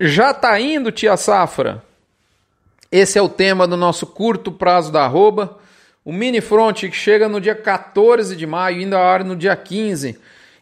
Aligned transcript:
Já 0.00 0.32
tá 0.32 0.60
indo, 0.60 0.92
tia 0.92 1.16
Safra? 1.16 1.82
Esse 2.90 3.18
é 3.18 3.22
o 3.22 3.28
tema 3.28 3.66
do 3.66 3.76
nosso 3.76 4.06
curto 4.06 4.52
prazo 4.52 4.92
da 4.92 5.02
arroba. 5.04 5.58
O 6.04 6.12
mini 6.12 6.40
front 6.40 6.82
que 6.82 6.92
chega 6.92 7.28
no 7.28 7.40
dia 7.40 7.56
14 7.56 8.36
de 8.36 8.46
maio, 8.46 8.80
indo 8.80 8.94
a 8.94 9.00
hora 9.00 9.24
no 9.24 9.34
dia 9.34 9.56
15. 9.56 10.16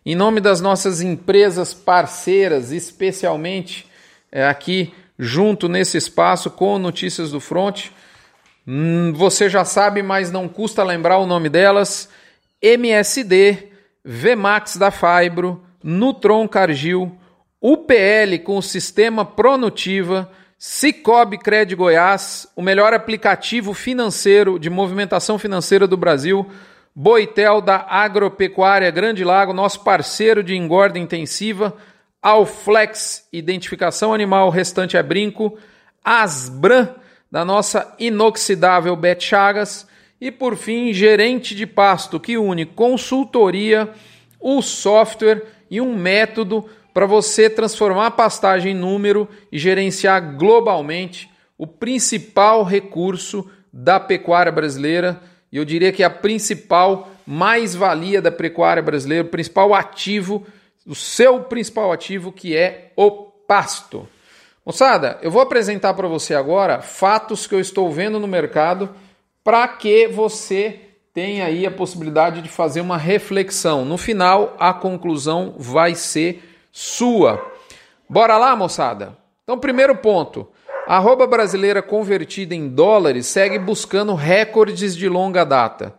Em 0.07 0.15
nome 0.15 0.41
das 0.41 0.63
nossas 0.63 1.03
empresas 1.03 1.75
parceiras, 1.75 2.73
especialmente 2.73 3.87
é, 4.33 4.47
aqui 4.47 4.95
junto 5.19 5.69
nesse 5.69 5.99
espaço 5.99 6.51
com 6.51 6.79
notícias 6.79 7.31
do 7.31 7.39
front. 7.39 7.89
Hum, 8.67 9.13
você 9.15 9.51
já 9.51 9.67
sabe, 9.67 10.03
mas 10.03 10.33
não 10.33 10.49
custa 10.49 10.83
lembrar 10.83 11.19
o 11.19 11.27
nome 11.27 11.51
delas: 11.51 12.09
MSD, 12.63 13.69
Vmax 14.03 14.79
da 14.79 14.91
Fibro, 14.91 15.63
Nutron 15.83 16.49
Cargill, 16.49 17.17
UPL 17.61 18.39
com 18.45 18.59
o 18.59 18.63
sistema 18.63 19.25
Pronutiva, 19.25 20.31
Cicobi 20.59 21.39
Cred 21.39 21.75
Goiás, 21.75 22.47
o 22.55 22.63
melhor 22.63 22.93
aplicativo 22.93 23.73
financeiro 23.75 24.59
de 24.59 24.71
movimentação 24.71 25.39
financeira 25.39 25.87
do 25.87 25.97
Brasil, 25.97 26.47
Boitel 26.95 27.61
da 27.61 27.87
Agropecuária 27.89 28.91
Grande 28.91 29.23
Lago, 29.23 29.53
nosso 29.53 29.85
parceiro 29.85 30.43
de 30.43 30.57
engorda 30.57 30.99
intensiva, 30.99 31.77
Alflex 32.23 33.29
Identificação 33.33 34.15
Animal, 34.15 34.49
restante 34.51 34.97
é 34.97 35.03
brinco, 35.03 35.59
Asbran 36.03 36.89
da 37.31 37.45
nossa 37.45 37.95
inoxidável 37.99 38.97
Bet 38.97 39.25
Chagas 39.25 39.87
e 40.21 40.31
por 40.31 40.57
fim, 40.57 40.93
gerente 40.93 41.55
de 41.55 41.67
pasto 41.67 42.19
que 42.19 42.39
une 42.39 42.65
consultoria, 42.65 43.91
o 44.41 44.63
software 44.63 45.45
e 45.71 45.81
um 45.81 45.95
método 45.95 46.65
para 46.97 47.05
você 47.05 47.51
transformar 47.51 48.07
a 48.07 48.11
pastagem 48.11 48.73
em 48.73 48.75
número 48.75 49.29
e 49.53 49.59
gerenciar 49.59 50.35
globalmente 50.35 51.31
o 51.59 51.67
principal 51.67 52.65
recurso 52.65 53.47
da 53.71 54.01
pecuária 54.01 54.51
brasileira. 54.51 55.21
E 55.53 55.59
eu 55.59 55.65
diria 55.67 55.93
que 55.93 56.03
a 56.03 56.09
principal 56.09 57.11
mais-valia 57.27 58.23
da 58.23 58.33
pecuária 58.33 58.83
brasileira, 58.83 59.25
o 59.25 59.31
principal 59.31 59.75
ativo, 59.75 60.47
o 60.87 60.95
seu 60.95 61.41
principal 61.41 61.93
ativo, 61.93 62.33
que 62.33 62.57
é 62.57 62.93
o 62.97 63.11
pasto. 63.11 64.09
Moçada, 64.65 65.19
eu 65.21 65.31
vou 65.31 65.43
apresentar 65.43 65.93
para 65.93 66.09
você 66.09 66.35
agora 66.35 66.81
fatos 66.81 67.47
que 67.47 67.55
eu 67.55 67.61
estou 67.61 67.93
vendo 67.93 68.19
no 68.19 68.27
mercado 68.27 68.89
para 69.45 69.69
que 69.69 70.09
você 70.09 70.81
tenha 71.13 71.45
aí 71.45 71.67
a 71.67 71.71
possibilidade 71.71 72.41
de 72.41 72.49
fazer 72.49 72.81
uma 72.81 72.97
reflexão. 72.97 73.85
No 73.85 73.99
final, 73.99 74.57
a 74.59 74.73
conclusão 74.73 75.55
vai 75.59 75.95
ser 75.95 76.55
sua. 76.77 77.43
Bora 78.07 78.37
lá, 78.37 78.55
moçada? 78.55 79.17
Então, 79.43 79.59
primeiro 79.59 79.97
ponto. 79.97 80.47
A 80.87 80.99
arroba 80.99 81.27
brasileira 81.27 81.81
convertida 81.81 82.55
em 82.55 82.69
dólares 82.69 83.25
segue 83.29 83.59
buscando 83.59 84.15
recordes 84.15 84.95
de 84.95 85.09
longa 85.09 85.43
data. 85.43 85.95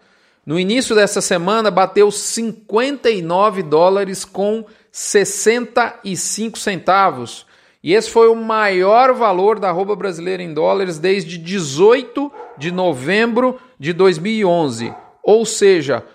No 0.45 0.59
início 0.59 0.95
dessa 0.95 1.19
semana, 1.19 1.71
bateu 1.71 2.11
59 2.11 3.63
dólares 3.63 4.23
com 4.23 4.65
65 4.91 6.59
centavos. 6.59 7.47
E 7.81 7.95
esse 7.95 8.11
foi 8.11 8.27
o 8.27 8.35
maior 8.35 9.15
valor 9.15 9.59
da 9.59 9.69
arroba 9.69 9.95
brasileira 9.95 10.43
em 10.43 10.53
dólares 10.53 10.99
desde 10.99 11.39
18 11.39 12.31
de 12.55 12.71
novembro 12.71 13.59
de 13.79 13.93
2011. 13.93 14.93
Ou 15.23 15.43
seja, 15.43 16.05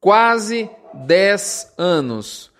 quase 0.00 0.70
10 0.94 1.74
anos. 1.76 2.51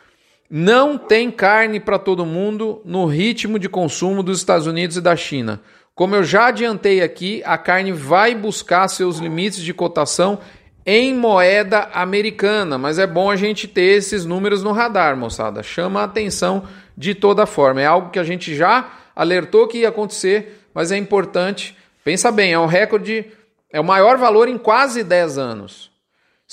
Não 0.55 0.99
tem 0.99 1.31
carne 1.31 1.81
para 1.81 1.99
todo 1.99 2.27
mundo 2.27 2.83
no 2.85 3.07
ritmo 3.07 3.59
de 3.59 3.71
consumo 3.71 4.23
dos 4.23 4.37
Estados 4.37 4.67
Unidos 4.67 4.99
e 4.99 5.01
da 5.01 5.17
China. 5.17 5.63
Como 5.95 6.15
eu 6.15 6.23
já 6.23 6.49
adiantei 6.49 7.01
aqui, 7.01 7.43
a 7.47 7.57
carne 7.57 7.91
vai 7.91 8.35
buscar 8.35 8.87
seus 8.89 9.17
limites 9.17 9.63
de 9.63 9.73
cotação 9.73 10.41
em 10.85 11.15
moeda 11.15 11.89
americana, 11.95 12.77
mas 12.77 12.99
é 12.99 13.07
bom 13.07 13.31
a 13.31 13.37
gente 13.37 13.67
ter 13.67 13.97
esses 13.97 14.27
números 14.27 14.63
no 14.63 14.73
radar, 14.73 15.17
moçada. 15.17 15.63
Chama 15.63 16.03
a 16.03 16.05
atenção 16.05 16.65
de 16.95 17.15
toda 17.15 17.47
forma. 17.47 17.81
É 17.81 17.87
algo 17.87 18.11
que 18.11 18.19
a 18.19 18.25
gente 18.25 18.55
já 18.55 18.91
alertou 19.17 19.67
que 19.67 19.79
ia 19.79 19.89
acontecer, 19.89 20.67
mas 20.75 20.93
é 20.93 20.99
importante. 20.99 21.75
Pensa 22.05 22.31
bem, 22.31 22.53
é 22.53 22.59
um 22.59 22.67
recorde, 22.67 23.25
é 23.73 23.81
o 23.81 23.85
maior 23.85 24.19
valor 24.19 24.49
em 24.49 24.59
quase 24.59 25.03
10 25.03 25.39
anos. 25.39 25.92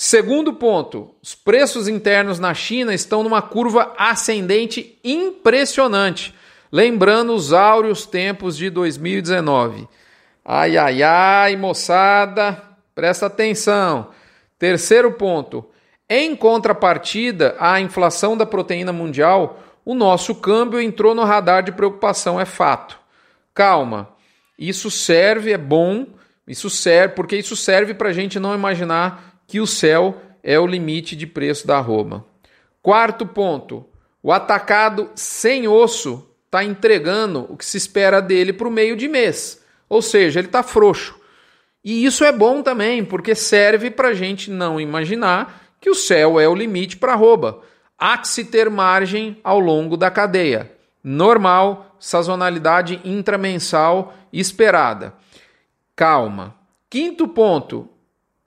Segundo 0.01 0.53
ponto, 0.53 1.13
os 1.21 1.35
preços 1.35 1.89
internos 1.89 2.39
na 2.39 2.53
China 2.53 2.93
estão 2.93 3.21
numa 3.21 3.41
curva 3.41 3.93
ascendente 3.97 4.97
impressionante, 5.03 6.33
lembrando 6.71 7.33
os 7.33 7.51
áureos 7.51 8.05
tempos 8.05 8.55
de 8.55 8.69
2019. 8.69 9.89
Ai, 10.45 10.77
ai, 10.77 11.03
ai, 11.03 11.57
moçada, 11.57 12.63
presta 12.95 13.25
atenção. 13.25 14.11
Terceiro 14.57 15.11
ponto, 15.11 15.65
em 16.09 16.33
contrapartida 16.33 17.57
à 17.59 17.81
inflação 17.81 18.37
da 18.37 18.45
proteína 18.45 18.93
mundial, 18.93 19.61
o 19.83 19.93
nosso 19.93 20.33
câmbio 20.33 20.79
entrou 20.79 21.13
no 21.13 21.25
radar 21.25 21.61
de 21.61 21.73
preocupação, 21.73 22.39
é 22.39 22.45
fato. 22.45 22.97
Calma, 23.53 24.07
isso 24.57 24.89
serve, 24.89 25.51
é 25.51 25.57
bom, 25.57 26.07
isso 26.47 26.69
serve, 26.69 27.15
porque 27.15 27.35
isso 27.35 27.57
serve 27.57 27.93
para 27.93 28.07
a 28.07 28.13
gente 28.13 28.39
não 28.39 28.55
imaginar 28.55 29.28
que 29.49 29.59
o 29.59 29.65
céu 29.65 30.21
é 30.43 30.59
o 30.59 30.67
limite 30.67 31.15
de 31.15 31.25
preço 31.25 31.65
da 31.65 31.77
arroba. 31.77 32.23
Quarto 32.81 33.25
ponto: 33.25 33.83
o 34.21 34.31
atacado 34.31 35.09
sem 35.15 35.67
osso 35.67 36.29
está 36.45 36.63
entregando 36.63 37.47
o 37.49 37.57
que 37.57 37.65
se 37.65 37.75
espera 37.75 38.21
dele 38.21 38.53
para 38.53 38.67
o 38.67 38.71
meio 38.71 38.95
de 38.95 39.07
mês. 39.07 39.61
Ou 39.89 40.03
seja, 40.03 40.39
ele 40.39 40.47
está 40.47 40.61
frouxo. 40.61 41.19
E 41.83 42.05
isso 42.05 42.23
é 42.23 42.31
bom 42.31 42.61
também, 42.61 43.03
porque 43.03 43.33
serve 43.33 43.89
para 43.89 44.09
a 44.09 44.13
gente 44.13 44.51
não 44.51 44.79
imaginar 44.79 45.63
que 45.81 45.89
o 45.89 45.95
céu 45.95 46.39
é 46.39 46.47
o 46.47 46.53
limite 46.53 46.95
para 46.97 47.13
arroba. 47.13 47.61
Há 47.97 48.19
que 48.19 48.27
se 48.27 48.45
ter 48.45 48.69
margem 48.69 49.39
ao 49.43 49.59
longo 49.59 49.97
da 49.97 50.11
cadeia. 50.11 50.71
Normal, 51.03 51.95
sazonalidade 51.99 53.01
intramensal 53.03 54.13
esperada. 54.31 55.13
Calma. 55.95 56.55
Quinto 56.89 57.27
ponto: 57.27 57.89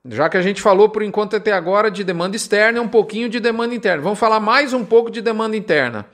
já 0.09 0.29
que 0.29 0.37
a 0.37 0.43
gente 0.43 0.61
falou 0.61 0.89
por 0.89 1.03
enquanto 1.03 1.37
até 1.37 1.53
agora 1.53 1.91
de 1.91 2.03
demanda 2.03 2.37
externa, 2.37 2.79
é 2.79 2.83
um 2.83 2.89
pouquinho 2.89 3.29
de 3.29 3.39
demanda 3.39 3.75
interna. 3.75 4.03
Vamos 4.03 4.19
falar 4.19 4.41
mais 4.41 4.73
um 4.73 4.85
pouco 4.85 5.11
de 5.11 5.21
demanda 5.21 5.57
interna. 5.57 6.07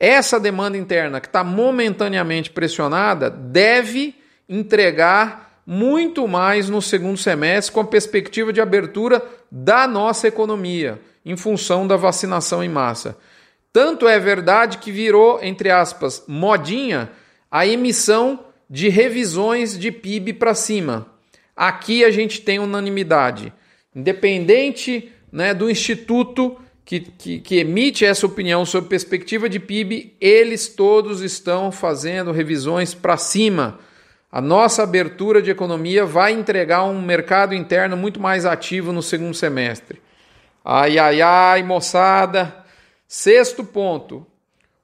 Essa 0.00 0.38
demanda 0.38 0.78
interna 0.78 1.20
que 1.20 1.26
está 1.26 1.42
momentaneamente 1.42 2.50
pressionada 2.50 3.28
deve 3.28 4.14
entregar 4.48 5.60
muito 5.66 6.26
mais 6.26 6.70
no 6.70 6.80
segundo 6.80 7.18
semestre 7.18 7.72
com 7.72 7.80
a 7.80 7.84
perspectiva 7.84 8.52
de 8.52 8.60
abertura 8.60 9.22
da 9.50 9.86
nossa 9.86 10.26
economia 10.26 10.98
em 11.26 11.36
função 11.36 11.86
da 11.86 11.96
vacinação 11.96 12.64
em 12.64 12.68
massa. 12.68 13.18
Tanto 13.70 14.08
é 14.08 14.18
verdade 14.18 14.78
que 14.78 14.90
virou, 14.90 15.38
entre 15.42 15.70
aspas, 15.70 16.24
modinha 16.26 17.10
a 17.50 17.66
emissão 17.66 18.40
de 18.70 18.88
revisões 18.88 19.78
de 19.78 19.92
PIB 19.92 20.32
para 20.34 20.54
cima. 20.54 21.17
Aqui 21.58 22.04
a 22.04 22.10
gente 22.12 22.40
tem 22.40 22.60
unanimidade. 22.60 23.52
Independente 23.92 25.10
né, 25.32 25.52
do 25.52 25.68
instituto 25.68 26.56
que, 26.84 27.00
que, 27.00 27.40
que, 27.40 27.56
emite 27.58 28.04
essa 28.04 28.24
opinião 28.24 28.64
sobre 28.64 28.88
perspectiva 28.88 29.48
de 29.48 29.58
PIB, 29.58 30.16
eles 30.20 30.68
todos 30.68 31.20
estão 31.20 31.72
fazendo 31.72 32.30
revisões 32.30 32.94
para 32.94 33.16
cima. 33.16 33.80
A 34.30 34.40
nossa 34.40 34.84
abertura 34.84 35.42
de 35.42 35.50
economia 35.50 36.06
vai 36.06 36.32
entregar 36.32 36.84
um 36.84 37.02
mercado 37.02 37.56
interno 37.56 37.96
muito 37.96 38.20
mais 38.20 38.46
ativo 38.46 38.92
no 38.92 39.02
segundo 39.02 39.34
semestre. 39.34 40.00
Ai, 40.64 40.96
ai, 40.96 41.20
ai, 41.20 41.64
moçada. 41.64 42.64
Sexto 43.08 43.64
ponto. 43.64 44.24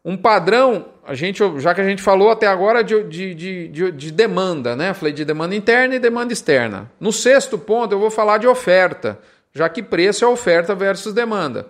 Um 0.04 0.16
padrão 0.16 0.87
a 1.06 1.15
gente, 1.15 1.42
já 1.59 1.75
que 1.75 1.81
a 1.81 1.84
gente 1.84 2.03
falou 2.03 2.31
até 2.31 2.47
agora 2.47 2.82
de, 2.82 3.02
de, 3.05 3.34
de, 3.34 3.93
de, 3.93 4.11
demanda, 4.11 4.75
né? 4.75 4.94
Falei 4.94 5.12
de 5.12 5.25
demanda 5.25 5.55
interna 5.55 5.94
e 5.94 5.99
demanda 5.99 6.32
externa. 6.32 6.90
No 6.99 7.12
sexto 7.12 7.58
ponto, 7.58 7.94
eu 7.94 7.99
vou 7.99 8.11
falar 8.11 8.38
de 8.38 8.46
oferta, 8.46 9.19
já 9.52 9.69
que 9.69 9.82
preço 9.82 10.25
é 10.25 10.28
oferta 10.28 10.75
versus 10.75 11.12
demanda. 11.12 11.69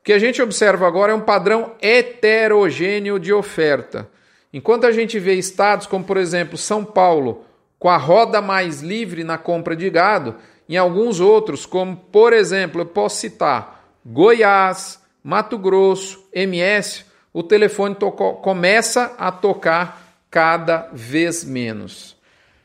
O 0.00 0.04
que 0.04 0.12
a 0.12 0.18
gente 0.18 0.40
observa 0.40 0.86
agora 0.86 1.12
é 1.12 1.14
um 1.14 1.20
padrão 1.20 1.72
heterogêneo 1.82 3.18
de 3.18 3.32
oferta. 3.32 4.08
Enquanto 4.52 4.86
a 4.86 4.92
gente 4.92 5.18
vê 5.18 5.34
estados 5.34 5.86
como, 5.86 6.04
por 6.04 6.16
exemplo, 6.16 6.56
São 6.56 6.84
Paulo, 6.84 7.44
com 7.78 7.88
a 7.88 7.96
roda 7.96 8.40
mais 8.40 8.80
livre 8.80 9.24
na 9.24 9.36
compra 9.36 9.74
de 9.74 9.90
gado, 9.90 10.36
em 10.68 10.76
alguns 10.76 11.18
outros, 11.20 11.66
como, 11.66 11.96
por 11.96 12.32
exemplo, 12.32 12.82
eu 12.82 12.86
posso 12.86 13.16
citar 13.16 13.84
Goiás, 14.06 15.00
Mato 15.22 15.58
Grosso, 15.58 16.24
MS, 16.32 17.04
o 17.32 17.42
telefone 17.42 17.94
tocou, 17.94 18.36
começa 18.36 19.14
a 19.18 19.30
tocar 19.30 20.02
cada 20.30 20.88
vez 20.92 21.44
menos. 21.44 22.16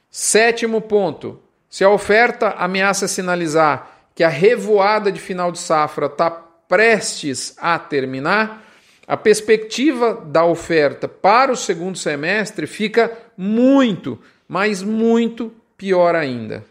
Sétimo 0.10 0.82
ponto: 0.82 1.40
se 1.70 1.84
a 1.84 1.90
oferta 1.90 2.52
ameaça 2.58 3.08
sinalizar 3.08 3.92
que 4.16 4.24
a 4.24 4.30
revoada 4.30 5.12
de 5.12 5.20
final 5.20 5.52
de 5.52 5.60
safra 5.60 6.06
está 6.06 6.30
prestes 6.30 7.56
a 7.58 7.78
terminar, 7.78 8.64
a 9.08 9.18
perspectiva 9.18 10.24
da 10.26 10.46
oferta 10.46 11.08
para 11.08 11.52
o 11.52 11.58
segundo 11.58 11.98
semestre 11.98 12.66
fica 12.66 13.12
muito, 13.38 14.20
mas 14.48 14.82
muito 14.82 15.54
pior 15.78 16.16
ainda. 16.16 16.64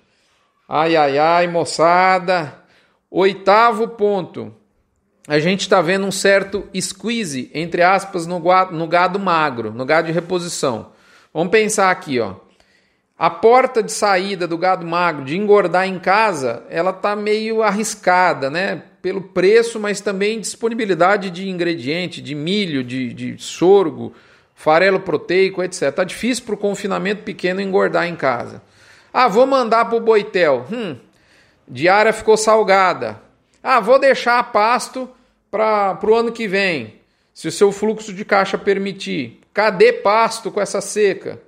Ai, 0.68 0.96
ai, 0.96 1.18
ai, 1.18 1.46
moçada. 1.46 2.54
Oitavo 3.10 3.88
ponto. 3.88 4.54
A 5.26 5.38
gente 5.38 5.60
está 5.60 5.80
vendo 5.80 6.04
um 6.04 6.10
certo 6.10 6.68
squeeze, 6.80 7.50
entre 7.54 7.82
aspas, 7.82 8.26
no 8.26 8.40
gado, 8.40 8.74
no 8.74 8.88
gado 8.88 9.20
magro, 9.20 9.72
no 9.72 9.84
gado 9.84 10.08
de 10.08 10.12
reposição. 10.12 10.90
Vamos 11.32 11.50
pensar 11.50 11.90
aqui, 11.90 12.18
ó. 12.18 12.34
A 13.16 13.30
porta 13.30 13.84
de 13.84 13.92
saída 13.92 14.48
do 14.48 14.58
gado 14.58 14.84
magro 14.84 15.24
de 15.24 15.36
engordar 15.36 15.86
em 15.86 15.96
casa, 15.96 16.64
ela 16.68 16.92
tá 16.92 17.14
meio 17.14 17.62
arriscada, 17.62 18.50
né? 18.50 18.82
Pelo 19.00 19.20
preço, 19.20 19.78
mas 19.78 20.00
também 20.00 20.40
disponibilidade 20.40 21.30
de 21.30 21.48
ingrediente, 21.48 22.20
de 22.20 22.34
milho, 22.34 22.82
de, 22.82 23.14
de 23.14 23.40
sorgo, 23.40 24.12
farelo 24.56 24.98
proteico, 24.98 25.62
etc. 25.62 25.92
Tá 25.92 26.02
difícil 26.02 26.44
para 26.44 26.54
o 26.54 26.58
confinamento 26.58 27.22
pequeno 27.22 27.60
engordar 27.60 28.08
em 28.08 28.16
casa. 28.16 28.60
Ah, 29.12 29.28
vou 29.28 29.46
mandar 29.46 29.84
para 29.84 29.98
o 29.98 30.00
boitel. 30.00 30.66
Hum, 30.72 30.96
diária 31.68 32.12
ficou 32.12 32.36
salgada. 32.36 33.20
Ah, 33.62 33.80
vou 33.80 33.98
deixar 33.98 34.52
pasto 34.52 35.08
para 35.50 35.98
o 36.02 36.14
ano 36.14 36.32
que 36.32 36.48
vem, 36.48 36.94
se 37.32 37.46
o 37.46 37.52
seu 37.52 37.70
fluxo 37.70 38.12
de 38.12 38.24
caixa 38.24 38.58
permitir. 38.58 39.40
Cadê 39.54 39.92
pasto 39.92 40.50
com 40.50 40.60
essa 40.60 40.80
seca? 40.80 41.40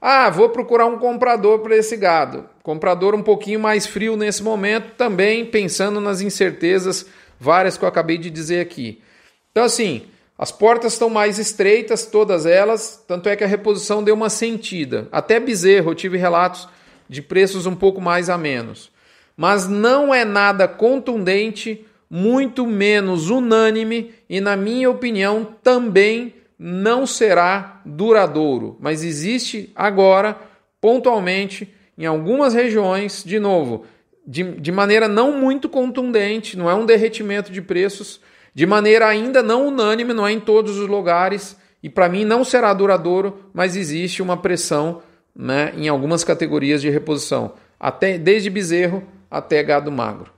Ah, 0.00 0.30
vou 0.30 0.50
procurar 0.50 0.86
um 0.86 0.98
comprador 0.98 1.58
para 1.58 1.76
esse 1.76 1.96
gado. 1.96 2.48
Comprador 2.62 3.14
um 3.14 3.22
pouquinho 3.22 3.58
mais 3.58 3.86
frio 3.86 4.16
nesse 4.16 4.42
momento, 4.42 4.94
também 4.96 5.44
pensando 5.44 6.00
nas 6.00 6.20
incertezas 6.20 7.06
várias 7.40 7.76
que 7.76 7.84
eu 7.84 7.88
acabei 7.88 8.18
de 8.18 8.30
dizer 8.30 8.60
aqui. 8.60 9.02
Então, 9.50 9.64
assim, 9.64 10.06
as 10.38 10.52
portas 10.52 10.92
estão 10.92 11.10
mais 11.10 11.38
estreitas, 11.38 12.06
todas 12.06 12.46
elas, 12.46 13.02
tanto 13.08 13.28
é 13.28 13.34
que 13.34 13.42
a 13.42 13.48
reposição 13.48 14.04
deu 14.04 14.14
uma 14.14 14.30
sentida. 14.30 15.08
Até 15.10 15.40
bezerro, 15.40 15.90
eu 15.90 15.94
tive 15.96 16.16
relatos 16.16 16.68
de 17.08 17.20
preços 17.20 17.66
um 17.66 17.74
pouco 17.74 18.00
mais 18.00 18.30
a 18.30 18.38
menos. 18.38 18.90
Mas 19.38 19.68
não 19.68 20.12
é 20.12 20.24
nada 20.24 20.66
contundente, 20.66 21.86
muito 22.10 22.66
menos 22.66 23.30
unânime 23.30 24.10
e, 24.28 24.40
na 24.40 24.56
minha 24.56 24.90
opinião, 24.90 25.46
também 25.62 26.34
não 26.58 27.06
será 27.06 27.80
duradouro, 27.86 28.76
mas 28.80 29.04
existe 29.04 29.70
agora, 29.76 30.36
pontualmente, 30.80 31.72
em 31.96 32.04
algumas 32.04 32.52
regiões, 32.52 33.22
de 33.24 33.38
novo, 33.38 33.84
de, 34.26 34.42
de 34.42 34.72
maneira 34.72 35.06
não 35.06 35.38
muito 35.38 35.68
contundente, 35.68 36.58
não 36.58 36.68
é 36.68 36.74
um 36.74 36.84
derretimento 36.84 37.52
de 37.52 37.62
preços, 37.62 38.20
de 38.52 38.66
maneira 38.66 39.06
ainda 39.06 39.40
não 39.40 39.68
unânime, 39.68 40.12
não 40.12 40.26
é 40.26 40.32
em 40.32 40.40
todos 40.40 40.76
os 40.78 40.88
lugares, 40.88 41.56
e 41.80 41.88
para 41.88 42.08
mim 42.08 42.24
não 42.24 42.42
será 42.42 42.74
duradouro, 42.74 43.38
mas 43.54 43.76
existe 43.76 44.20
uma 44.20 44.36
pressão 44.36 45.00
né, 45.32 45.72
em 45.76 45.86
algumas 45.86 46.24
categorias 46.24 46.82
de 46.82 46.90
reposição, 46.90 47.52
até 47.78 48.18
desde 48.18 48.50
bezerro 48.50 49.04
até 49.30 49.62
gado 49.62 49.90
magro. 49.90 50.32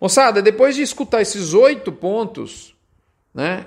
Moçada, 0.00 0.42
depois 0.42 0.74
de 0.74 0.82
escutar 0.82 1.22
esses 1.22 1.54
oito 1.54 1.90
pontos, 1.90 2.74
né, 3.34 3.64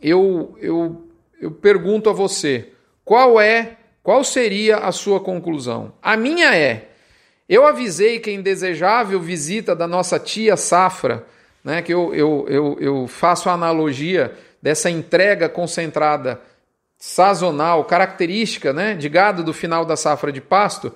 eu, 0.00 0.56
eu 0.60 1.06
eu 1.40 1.50
pergunto 1.50 2.08
a 2.08 2.12
você, 2.12 2.70
qual 3.04 3.40
é, 3.40 3.76
qual 4.02 4.24
seria 4.24 4.78
a 4.78 4.92
sua 4.92 5.20
conclusão? 5.20 5.92
A 6.02 6.16
minha 6.16 6.54
é: 6.54 6.88
eu 7.48 7.66
avisei 7.66 8.18
que 8.18 8.30
a 8.30 8.32
indesejável 8.32 9.20
visita 9.20 9.74
da 9.74 9.86
nossa 9.86 10.18
tia 10.18 10.56
Safra, 10.56 11.26
né, 11.62 11.82
que 11.82 11.92
eu, 11.92 12.14
eu, 12.14 12.46
eu, 12.48 12.76
eu 12.80 13.06
faço 13.06 13.48
a 13.48 13.52
analogia 13.52 14.34
dessa 14.62 14.88
entrega 14.88 15.48
concentrada 15.48 16.40
sazonal, 16.98 17.84
característica 17.84 18.72
né, 18.72 18.94
de 18.94 19.08
gado 19.08 19.44
do 19.44 19.52
final 19.52 19.84
da 19.84 19.96
safra 19.96 20.32
de 20.32 20.40
pasto, 20.40 20.94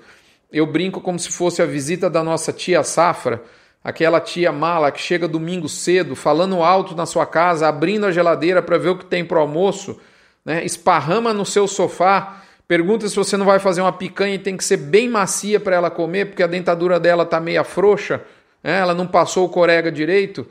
eu 0.52 0.66
brinco 0.66 1.00
como 1.00 1.18
se 1.18 1.30
fosse 1.30 1.62
a 1.62 1.66
visita 1.66 2.10
da 2.10 2.22
nossa 2.22 2.52
tia 2.52 2.82
Safra, 2.82 3.42
aquela 3.82 4.20
tia 4.20 4.52
mala 4.52 4.90
que 4.90 5.00
chega 5.00 5.28
domingo 5.28 5.68
cedo, 5.68 6.14
falando 6.14 6.62
alto 6.62 6.94
na 6.94 7.06
sua 7.06 7.24
casa, 7.24 7.68
abrindo 7.68 8.06
a 8.06 8.12
geladeira 8.12 8.62
para 8.62 8.78
ver 8.78 8.90
o 8.90 8.98
que 8.98 9.06
tem 9.06 9.24
para 9.24 9.38
o 9.38 9.40
almoço, 9.40 9.98
né? 10.44 10.64
esparrama 10.64 11.32
no 11.32 11.46
seu 11.46 11.66
sofá, 11.66 12.42
pergunta 12.66 13.08
se 13.08 13.16
você 13.16 13.36
não 13.36 13.46
vai 13.46 13.58
fazer 13.58 13.80
uma 13.80 13.92
picanha 13.92 14.34
e 14.34 14.38
tem 14.38 14.56
que 14.56 14.64
ser 14.64 14.76
bem 14.76 15.08
macia 15.08 15.58
para 15.58 15.76
ela 15.76 15.90
comer, 15.90 16.26
porque 16.26 16.42
a 16.42 16.46
dentadura 16.46 17.00
dela 17.00 17.22
está 17.22 17.40
meia 17.40 17.64
frouxa, 17.64 18.20
né? 18.62 18.78
ela 18.80 18.94
não 18.94 19.06
passou 19.06 19.46
o 19.46 19.48
corega 19.48 19.90
direito. 19.90 20.46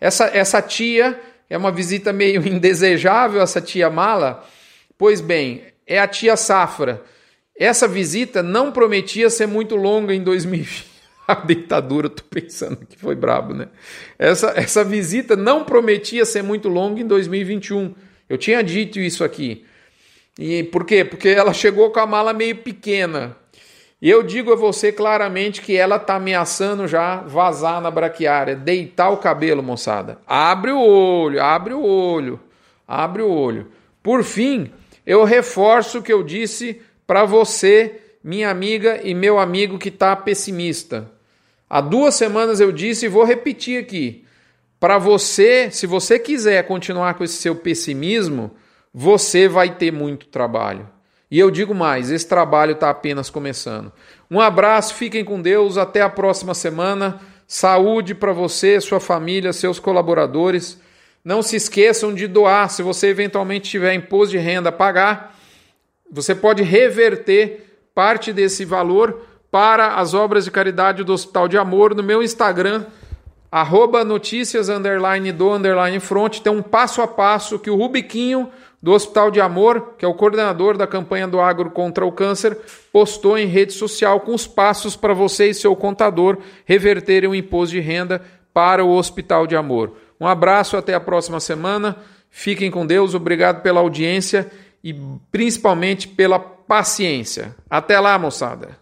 Essa, 0.00 0.30
essa 0.32 0.62
tia 0.62 1.20
é 1.48 1.58
uma 1.58 1.70
visita 1.70 2.12
meio 2.12 2.40
indesejável, 2.48 3.42
essa 3.42 3.60
tia 3.60 3.90
mala. 3.90 4.44
Pois 4.96 5.20
bem, 5.20 5.64
é 5.86 5.98
a 5.98 6.06
tia 6.06 6.36
Safra. 6.36 7.02
Essa 7.60 7.86
visita 7.86 8.42
não 8.42 8.72
prometia 8.72 9.28
ser 9.28 9.46
muito 9.46 9.76
longa 9.76 10.14
em 10.14 10.22
2020. 10.22 10.88
A 11.28 11.34
dentadura, 11.34 12.08
tô 12.08 12.22
pensando 12.22 12.86
que 12.86 12.96
foi 12.96 13.14
brabo, 13.14 13.52
né? 13.52 13.68
Essa, 14.18 14.54
essa 14.56 14.82
visita 14.82 15.36
não 15.36 15.62
prometia 15.62 16.24
ser 16.24 16.42
muito 16.42 16.70
longa 16.70 17.02
em 17.02 17.06
2021. 17.06 17.94
Eu 18.30 18.38
tinha 18.38 18.62
dito 18.64 18.98
isso 18.98 19.22
aqui. 19.22 19.66
E 20.38 20.62
por 20.64 20.86
quê? 20.86 21.04
Porque 21.04 21.28
ela 21.28 21.52
chegou 21.52 21.90
com 21.90 22.00
a 22.00 22.06
mala 22.06 22.32
meio 22.32 22.56
pequena. 22.56 23.36
E 24.00 24.08
eu 24.08 24.22
digo 24.22 24.54
a 24.54 24.56
você 24.56 24.90
claramente 24.90 25.60
que 25.60 25.76
ela 25.76 25.96
está 25.96 26.14
ameaçando 26.14 26.88
já 26.88 27.16
vazar 27.16 27.82
na 27.82 27.90
braquiária, 27.90 28.56
deitar 28.56 29.10
o 29.10 29.18
cabelo, 29.18 29.62
moçada. 29.62 30.18
Abre 30.26 30.72
o 30.72 30.80
olho, 30.80 31.42
abre 31.42 31.74
o 31.74 31.82
olho, 31.82 32.40
abre 32.88 33.20
o 33.20 33.28
olho. 33.28 33.70
Por 34.02 34.24
fim, 34.24 34.72
eu 35.06 35.24
reforço 35.24 35.98
o 35.98 36.02
que 36.02 36.12
eu 36.12 36.22
disse 36.22 36.80
para 37.10 37.24
você, 37.24 38.02
minha 38.22 38.48
amiga 38.48 39.00
e 39.02 39.14
meu 39.14 39.40
amigo 39.40 39.80
que 39.80 39.88
está 39.88 40.14
pessimista. 40.14 41.10
Há 41.68 41.80
duas 41.80 42.14
semanas 42.14 42.60
eu 42.60 42.70
disse 42.70 43.06
e 43.06 43.08
vou 43.08 43.24
repetir 43.24 43.82
aqui. 43.82 44.24
Para 44.78 44.96
você, 44.96 45.72
se 45.72 45.88
você 45.88 46.20
quiser 46.20 46.64
continuar 46.68 47.14
com 47.14 47.24
esse 47.24 47.34
seu 47.34 47.56
pessimismo, 47.56 48.52
você 48.94 49.48
vai 49.48 49.74
ter 49.74 49.90
muito 49.92 50.28
trabalho. 50.28 50.88
E 51.28 51.36
eu 51.36 51.50
digo 51.50 51.74
mais: 51.74 52.12
esse 52.12 52.28
trabalho 52.28 52.74
está 52.74 52.90
apenas 52.90 53.28
começando. 53.28 53.90
Um 54.30 54.40
abraço, 54.40 54.94
fiquem 54.94 55.24
com 55.24 55.42
Deus, 55.42 55.76
até 55.76 56.02
a 56.02 56.08
próxima 56.08 56.54
semana. 56.54 57.20
Saúde 57.44 58.14
para 58.14 58.32
você, 58.32 58.80
sua 58.80 59.00
família, 59.00 59.52
seus 59.52 59.80
colaboradores. 59.80 60.78
Não 61.24 61.42
se 61.42 61.56
esqueçam 61.56 62.14
de 62.14 62.28
doar. 62.28 62.70
Se 62.70 62.84
você 62.84 63.08
eventualmente 63.08 63.68
tiver 63.68 63.94
imposto 63.94 64.30
de 64.30 64.38
renda 64.38 64.68
a 64.68 64.72
pagar, 64.72 65.39
você 66.10 66.34
pode 66.34 66.62
reverter 66.62 67.78
parte 67.94 68.32
desse 68.32 68.64
valor 68.64 69.22
para 69.50 69.94
as 69.94 70.14
obras 70.14 70.44
de 70.44 70.50
caridade 70.50 71.04
do 71.04 71.12
Hospital 71.12 71.48
de 71.48 71.58
Amor 71.58 71.94
no 71.94 72.02
meu 72.02 72.22
Instagram 72.22 72.84
arroba 73.50 74.04
notícias 74.04 74.68
underline 74.68 75.32
do 75.32 75.52
underline 75.52 75.98
front, 75.98 76.38
tem 76.40 76.52
um 76.52 76.62
passo 76.62 77.02
a 77.02 77.08
passo 77.08 77.58
que 77.58 77.70
o 77.70 77.74
Rubiquinho 77.74 78.48
do 78.80 78.92
Hospital 78.92 79.30
de 79.30 79.40
Amor, 79.40 79.94
que 79.98 80.04
é 80.04 80.08
o 80.08 80.14
coordenador 80.14 80.76
da 80.76 80.86
campanha 80.86 81.26
do 81.26 81.40
Agro 81.40 81.70
contra 81.70 82.06
o 82.06 82.12
Câncer, 82.12 82.56
postou 82.92 83.36
em 83.36 83.46
rede 83.46 83.72
social 83.72 84.20
com 84.20 84.34
os 84.34 84.46
passos 84.46 84.96
para 84.96 85.12
você 85.12 85.48
e 85.48 85.54
seu 85.54 85.74
contador 85.74 86.38
reverterem 86.64 87.28
o 87.28 87.34
imposto 87.34 87.74
de 87.74 87.80
renda 87.80 88.22
para 88.54 88.84
o 88.84 88.96
Hospital 88.96 89.46
de 89.46 89.56
Amor. 89.56 89.96
Um 90.18 90.26
abraço, 90.26 90.76
até 90.76 90.94
a 90.94 91.00
próxima 91.00 91.40
semana. 91.40 91.96
Fiquem 92.30 92.70
com 92.70 92.86
Deus, 92.86 93.14
obrigado 93.14 93.62
pela 93.62 93.80
audiência 93.80 94.50
e 94.82 94.94
principalmente 95.30 96.08
pela 96.08 96.38
paciência. 96.38 97.54
Até 97.68 97.98
lá, 98.00 98.18
moçada. 98.18 98.79